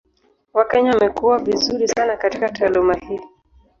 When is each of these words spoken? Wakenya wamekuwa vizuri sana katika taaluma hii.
Wakenya 0.53 0.91
wamekuwa 0.91 1.39
vizuri 1.39 1.87
sana 1.87 2.17
katika 2.17 2.49
taaluma 2.49 2.93
hii. 2.95 3.19